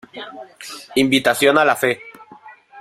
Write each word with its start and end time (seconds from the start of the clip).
Invitación 0.95 1.59
a 1.59 1.63
la 1.63 1.75
fe". 1.75 2.01